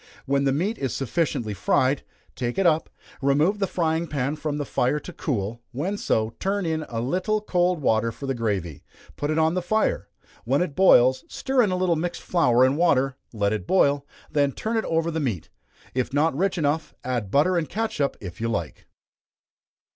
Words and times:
When 0.25 0.45
the 0.45 0.51
meat 0.51 0.79
is 0.79 0.95
sufficiently 0.95 1.53
fried, 1.53 2.01
take 2.35 2.57
it 2.57 2.65
up, 2.65 2.89
remove 3.21 3.59
the 3.59 3.67
frying 3.67 4.07
pan 4.07 4.35
from 4.35 4.57
the 4.57 4.65
fire 4.65 4.99
to 4.99 5.13
cool; 5.13 5.61
when 5.73 5.95
so, 5.95 6.31
turn 6.39 6.65
in 6.65 6.81
a 6.89 6.99
little 6.99 7.39
cold 7.39 7.83
water 7.83 8.11
for 8.11 8.25
the 8.25 8.33
gravy, 8.33 8.83
put 9.15 9.29
it 9.29 9.37
on 9.37 9.53
the 9.53 9.61
fire 9.61 10.09
when 10.43 10.63
it 10.63 10.75
boils, 10.75 11.23
stir 11.27 11.61
in 11.61 11.69
a 11.69 11.77
little 11.77 11.95
mixed 11.95 12.23
flour 12.23 12.63
and 12.65 12.77
water, 12.77 13.15
let 13.31 13.53
it 13.53 13.67
boil, 13.67 14.03
then 14.31 14.53
turn 14.53 14.75
it 14.75 14.85
over 14.85 15.11
the 15.11 15.19
meat. 15.19 15.51
If 15.93 16.11
not 16.11 16.35
rich 16.35 16.57
enough, 16.57 16.95
add 17.03 17.29
butter 17.29 17.55
and 17.55 17.69
catsup 17.69 18.17
if 18.19 18.41
you 18.41 18.47
like. 18.49 18.87